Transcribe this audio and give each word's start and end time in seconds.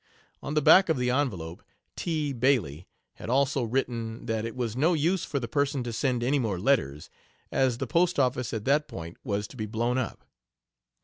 On 0.41 0.55
the 0.55 0.63
back 0.63 0.89
of 0.89 0.97
the 0.97 1.11
envelope 1.11 1.61
"T. 1.95 2.33
Bayleigh" 2.33 2.85
had 3.17 3.29
also 3.29 3.61
written 3.61 4.25
that 4.25 4.45
it 4.45 4.55
was 4.55 4.75
"no 4.75 4.93
use 4.93 5.23
for 5.25 5.39
the 5.39 5.47
person 5.47 5.83
to 5.83 5.93
send 5.93 6.23
any 6.23 6.39
more 6.39 6.57
letters, 6.57 7.11
as 7.51 7.77
the 7.77 7.85
post 7.85 8.17
office 8.17 8.51
at 8.51 8.65
that 8.65 8.87
point 8.87 9.17
was 9.23 9.47
to 9.49 9.55
be 9.57 9.67
blown 9.67 9.99
up. 9.99 10.25